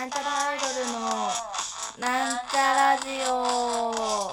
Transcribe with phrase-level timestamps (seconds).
[0.00, 0.98] なんちゃらアイドルの
[1.98, 3.32] なんちゃラジオ。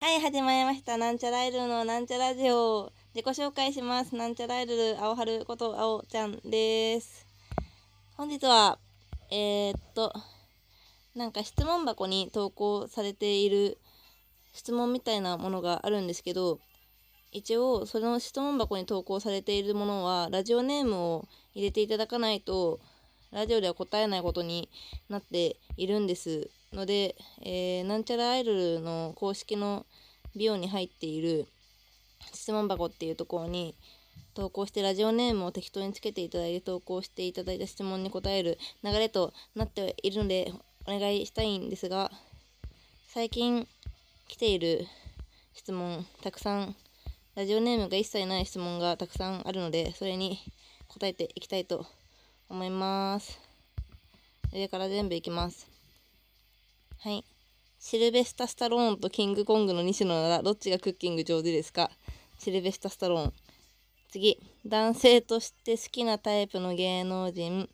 [0.00, 0.96] はい始まりました。
[0.96, 2.92] なんちゃらアイドルのなんちゃラジオ。
[3.14, 4.16] 自己紹介します。
[4.16, 7.24] なんちゃらアイドル青春こと青ちゃんです。
[8.16, 8.76] 本日は
[9.30, 10.12] えー、っと
[11.14, 13.78] なんか質問箱に投稿されている
[14.52, 16.60] 質問みたいなものがあるんですけど
[17.32, 22.80] 一応その質問箱に投稿されているものはラジオネームを入れていただかないと
[23.32, 24.68] ラジオでは答えないことに
[25.08, 26.50] なっているんです。
[26.72, 29.86] ので、えー、なんちゃらアイドルの公式の
[30.36, 31.46] ビオに入っている
[32.32, 33.74] 質問箱っていうところに
[34.34, 40.52] 投稿してラジオネームを適当につけていただいて投稿していただいた質問に答える流れとなっているので
[40.86, 42.10] お願いしたいんですが
[43.08, 43.66] 最近
[44.30, 44.86] 来ている
[45.54, 46.76] 質問たくさん
[47.34, 50.38] ラジオネームが一切ない質問がたくさんあるのでそれに
[50.86, 51.84] 答えていきたいと
[52.48, 53.40] 思います。
[54.54, 55.68] 上から全部いきます。
[57.00, 57.24] はい。
[57.80, 61.90] シルベスタ・スタローンとキングコングの西野ならどっちがクッキング上手ですか？
[62.38, 63.32] シルベスタ・スタローン。
[64.12, 64.38] 次。
[64.64, 67.68] 男性として好きなタイプの芸能人。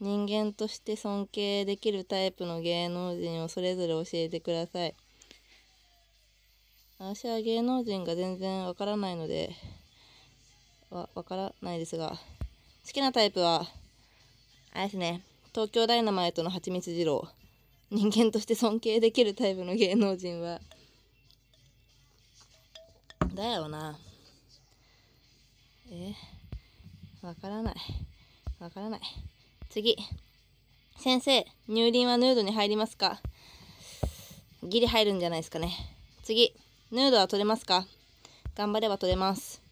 [0.00, 4.94] 人間として尊敬できるタイプの芸能人をそれぞれ教えてください。
[7.02, 9.56] 私は芸能人が全然わからないので
[10.90, 13.66] わわからないですが好きなタイプは
[14.74, 15.22] あれですね
[15.54, 17.26] 東京ダイナマイトのはちみつ二郎。
[17.90, 20.60] 人間として尊敬できるタイプの芸能人は
[23.34, 23.98] だよな。
[25.90, 26.12] え
[27.22, 27.74] わからない。
[28.60, 29.00] わからない。
[29.70, 29.96] 次。
[30.98, 33.20] 先生乳輪はヌードに入りますか？
[34.62, 35.72] ギリ入るんじゃないですかね。
[36.22, 36.54] 次。
[36.92, 37.86] ヌードは撮れますか？
[38.56, 39.62] 頑張れば撮れます。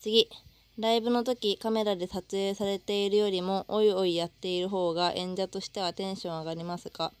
[0.00, 0.30] 次。
[0.78, 7.12] ライブの時カメラで撮影されているよりもおいおいやっている方が演者としてはテンション上がりますか？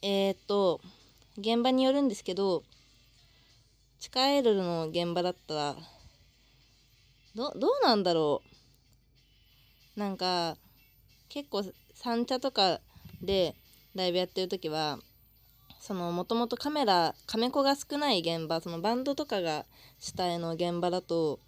[0.00, 0.80] えー、っと、
[1.36, 2.62] 現場によるんですけど、
[4.00, 5.76] 地下アイドルの現場だったら、
[7.36, 8.40] ど、どうなんだろ
[9.96, 10.00] う？
[10.00, 10.56] なんか、
[11.28, 11.62] 結構
[11.94, 12.80] 三茶とか
[13.20, 13.54] で
[13.94, 14.98] ライブやってる時は、
[15.82, 19.64] そのもともとカメラカメコが少ない現場そのバンドとかが
[19.98, 21.40] 主体の現場だと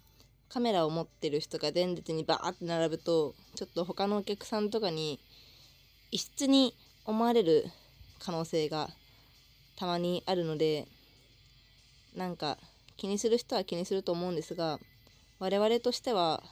[0.49, 5.21] カメラを持ってる人が前列にバーって並ぶとちょっと他のお客さんとかに
[6.11, 6.75] 異質に
[7.05, 7.63] 思われる
[8.19, 8.89] 可能性が
[9.77, 10.85] たまにあるので
[12.13, 12.57] なんか
[12.97, 14.79] 気にする人は気にすると思うんですが
[15.39, 16.43] 我々としては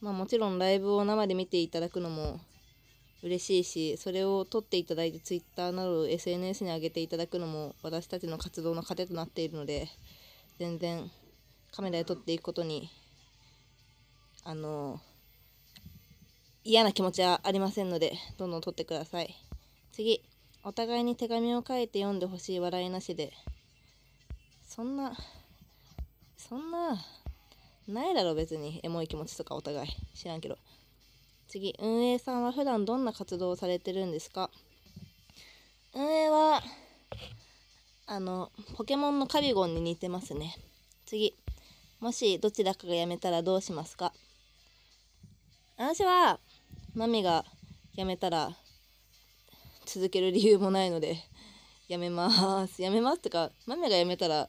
[0.00, 2.40] まあもちろんライブを生で見ていただくのも
[3.26, 9.88] 嬉しいしそれを撮っていただいて Twitter など SNS に上げていただくのも私たちの活動の糧となっているので
[10.60, 11.10] 全然
[11.72, 12.88] カメラで撮っていくことに
[14.44, 15.00] あの
[16.62, 19.34] 嫌な気持ちはありませんのでどんどん撮ってください。
[19.92, 20.22] 次
[20.62, 23.32] お互いに手紙を書いて読んでほしい笑いなしで。
[24.64, 25.16] そんな
[26.36, 26.96] そんな
[27.88, 29.88] ないだろ別にエモい気持ちとかお互い。
[30.14, 30.58] 知らんけど。
[31.48, 34.50] 次運営さんは普段どんな活動をされてるんですか？
[35.94, 36.62] 運営は
[38.06, 40.56] あのポケモンのカビゴンに似てますね。
[41.06, 41.34] 次
[42.00, 44.12] もしどちらかが辞めたらどうしますか？
[45.78, 46.38] 私は
[46.94, 47.44] マミが
[47.94, 48.50] 辞めたら
[49.84, 51.16] 続ける理由もないので
[51.88, 52.82] 辞めます。
[52.82, 54.48] 辞めますとかマミが辞めたら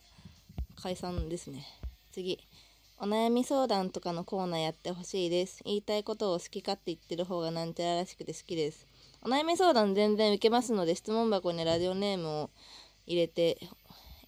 [0.81, 1.65] 解散ですね。
[2.11, 2.39] 次
[2.99, 5.61] お悩み相談とかのコーナーやってほしいです。
[5.65, 8.87] 言いたいことを好き勝手言ってる方がなんちゃららしくて好きです。
[9.21, 12.49] お悩み相談全然受けますので、質問箱にラジオネームを
[13.05, 13.59] 入れて、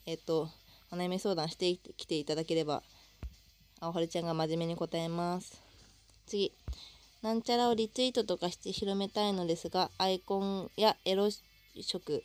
[0.06, 0.50] えっ、と、
[0.92, 2.84] お悩み相談してきていただければ、
[3.82, 5.64] 青春ちゃんが真面目に答えます。
[6.28, 6.54] 次。
[7.24, 11.30] なんちゃらをリツイートとかして広めたいのですが、アイコンやエロ
[11.82, 12.24] 色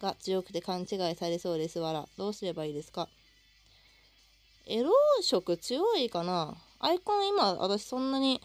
[0.00, 1.78] が強くて勘違いされそうです。
[1.78, 2.08] わら。
[2.18, 3.08] どうすればいいですか？
[4.70, 4.92] エロ
[5.22, 6.54] 色強いかな？
[6.78, 8.40] アイコン今私そんなに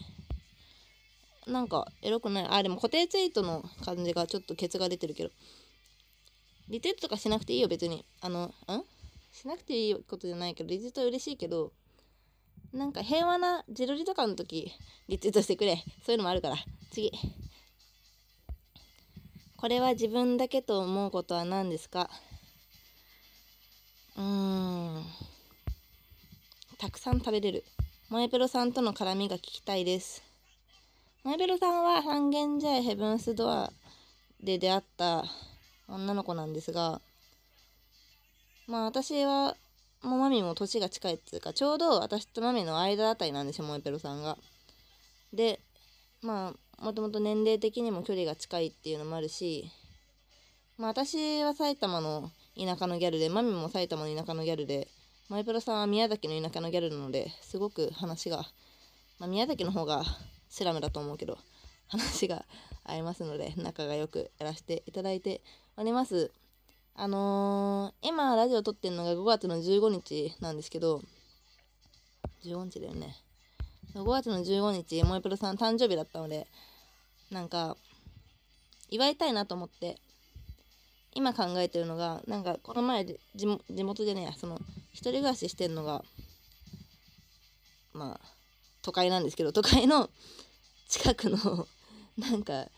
[1.46, 2.46] なんかエロくない。
[2.48, 5.30] あでも固定ツイートの感じがちょっとケツが出てるけど。
[6.70, 8.06] リツイートとかしなくていいよ別に。
[8.22, 8.52] あのん？
[9.32, 11.72] しなくていいことじゃないけどリツイート嬉しいけど
[12.72, 14.72] なんか平和な自撮りとかの時
[15.08, 15.76] リツイートしてくれ。
[16.06, 16.56] そういうのもあるから。
[16.90, 17.12] 次。
[19.58, 22.08] これは自分だけと思うことは何ですか？
[24.16, 24.83] うーん。
[26.78, 27.64] たくさん食べれる。
[28.08, 30.22] 萌えペロさんとの絡みが聞きたいです。
[31.22, 33.72] 萌えペロさんは三軒茶屋ヘブンスドア
[34.42, 35.24] で出会った
[35.88, 37.00] 女の子なんですが、
[38.66, 39.56] まあ私は
[40.02, 44.36] もうマミも年が近いっていうかちょうど私とマミの間あたりなんですよモエペロさんが。
[45.32, 45.60] で
[46.22, 49.70] まあもともと年齢的にも距離が近いっていうのもあるし
[50.76, 54.88] まあ私は埼玉の田舎のギャルでマミも埼玉の田舎のギャルで
[55.30, 58.44] モエペロさんは宮崎の田舎のギャルなのですごく話が、
[59.18, 60.04] まあ、宮崎の方が
[60.50, 61.38] スラムだと思うけど
[61.88, 62.44] 話が
[62.84, 65.40] 合いますので仲がよくやらせていただいて
[65.76, 66.30] おります。
[66.96, 71.02] あのー、今ラジオ撮ってるのが5月の15日なんですけど、
[72.44, 73.16] 15日だよね。
[73.94, 76.46] 5月の15日、萌えプロさん誕生日だったので、
[77.30, 77.76] なんか、
[78.90, 79.98] 祝いたいなと思って、
[81.14, 84.60] 今考えてるのが、なんかこの前で地元でね、その、
[84.92, 86.04] 一人暮らししてるのが、
[87.92, 88.26] まあ、
[88.82, 90.10] 都会なんですけど、都会の
[90.88, 91.66] 近くの、
[92.18, 92.68] なんか、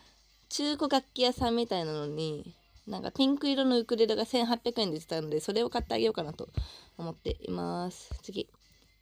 [0.48, 2.54] 中古楽器屋さんみたいなのに、
[2.86, 6.48] なんかピンク色のウクレレが1800円で出たのでそれを買ってあげようかなと
[6.96, 8.10] 思っています。
[8.22, 8.48] 次。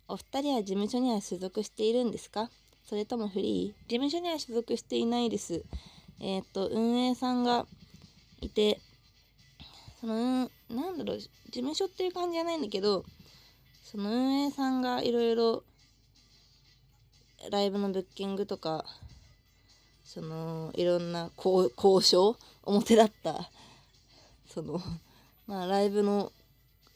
[0.09, 2.51] お二人は事務所には所属しているんですか？
[2.87, 3.89] それともフリー？
[3.89, 5.65] 事務所には所属していないです。
[6.21, 7.67] えっ、と運営さんが
[8.41, 8.81] いて
[10.05, 13.07] そのなんだろう事務所っていう感じじゃないんだけど
[13.83, 15.65] その運営さんがいろいろ
[17.51, 18.85] ライブのブッキングとか
[20.05, 21.71] そのいろんな交
[22.03, 23.51] 渉表だった
[24.47, 24.79] その
[25.47, 26.33] まあライブの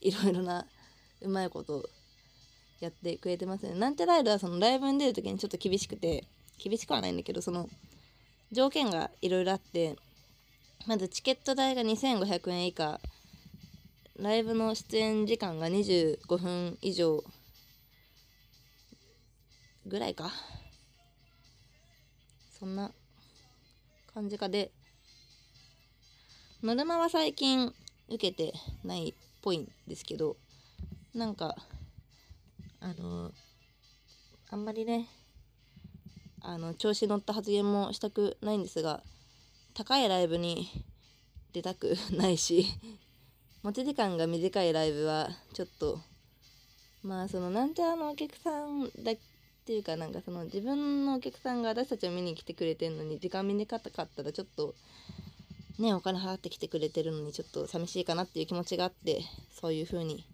[0.02, 0.66] いろいろな
[1.22, 1.88] うまいこと
[2.80, 3.74] やってくれてますね。
[3.74, 6.24] なんてライブはそのライブに出る時にちょっと厳しくて
[6.58, 7.70] 厳しくはないんだけどその
[8.52, 9.96] 条件がいろいろあって
[10.86, 13.00] まずチケット代が2500円以下。
[14.18, 17.22] ライブの出演時間が25分以上
[19.86, 20.32] ぐらいか。
[22.58, 22.92] そんな
[24.12, 24.72] 感じかで。
[26.62, 27.72] ノルマは最近
[28.08, 28.52] 受けて
[28.82, 30.36] ないっぽいんですけど
[31.14, 31.54] なんか
[32.80, 33.30] あの
[34.50, 35.06] あんまりね
[36.40, 39.02] あの調子乗った発言もしたくないんですが
[39.74, 40.68] 高いライブに
[41.52, 42.66] 出たくないし
[43.62, 46.00] 持ち時間が短いライブはちょっと
[47.02, 49.14] まあそのなんてあのお客さんだっ
[49.64, 54.74] ていうかなんかその自分のお客さんが私たちを見に来てくれてるのに時間短かったらちょっと
[55.78, 59.22] ねお金払ってきてくれてるのにちょっと寂しいかなっていう気持ちがあって
[59.60, 60.24] そういう風に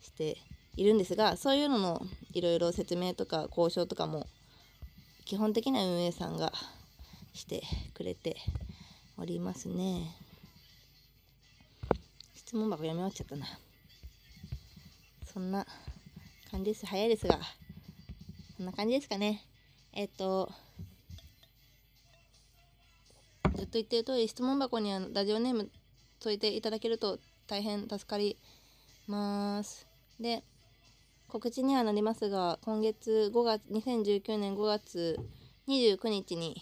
[0.00, 0.36] して
[0.76, 2.02] いるんですがそういうのの
[2.32, 4.26] いろいろ説明とか交渉とかも
[5.24, 6.52] 基本的な運営さんが
[7.34, 7.62] して
[7.94, 8.36] くれて
[9.18, 10.16] おりますね。
[12.34, 13.46] 質問箱読み終わっちゃったな。
[15.32, 15.66] そんな
[16.50, 16.86] 感じです。
[16.86, 17.38] 早いですが
[18.56, 19.42] そんな感じですかね。
[19.92, 20.50] えっ、と
[23.54, 25.70] ずっと言ってる通り質問箱にはラジオネーム
[26.20, 28.36] 添えていただけると大変助かり
[29.06, 29.86] ます。
[30.20, 30.42] で
[31.28, 35.18] 告知にはなりますが今月5月2019年5月
[35.68, 36.60] 29日に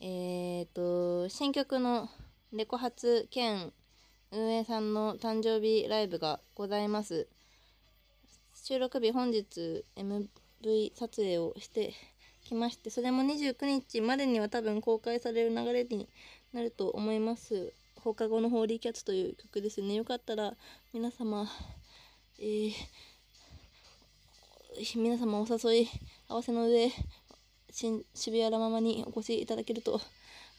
[0.00, 0.82] えっ、ー、と
[1.28, 2.08] 新曲の
[2.52, 3.72] レコ発兼
[4.32, 7.28] 運営さんの誕生日ライブがございます。
[8.54, 11.92] 収録日本日 MV 撮影をして
[12.44, 16.08] きましてそれも29日までには多分公開される流れに
[16.52, 17.72] なると思います。
[17.96, 19.94] 放課後のホーリーキャッツという曲ですね。
[19.94, 20.54] よかったら
[20.92, 21.46] 皆様
[22.38, 22.72] えー、
[24.96, 25.88] 皆様お誘い
[26.26, 26.90] 合わせの上
[27.70, 30.00] 渋谷ラママにお越しいただけると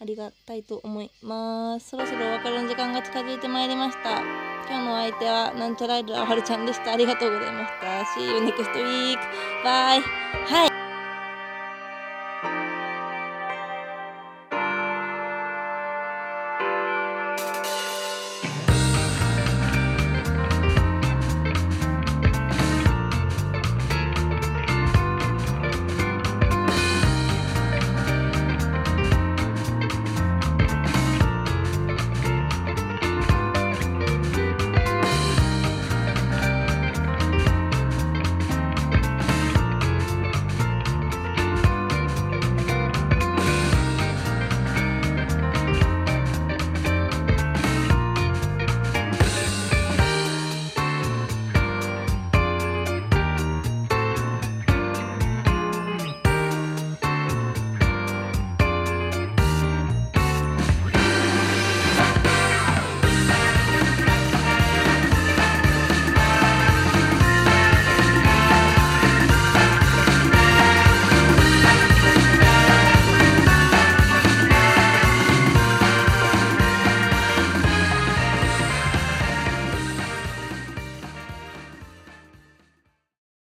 [0.01, 1.89] ありがたいと思います。
[1.89, 4.19] そろそろお別れの時間が近づいてまいりました。
[4.67, 6.93] 今日のお相手はなんちゃらいるあはるちゃんでした。
[6.93, 8.19] ありがとうございました。
[8.19, 9.19] See you next week
[9.63, 10.01] bye
[10.47, 10.70] はい。